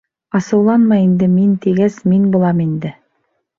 [0.37, 2.95] —Асыуланма инде, мин тигәс, мин булам инде.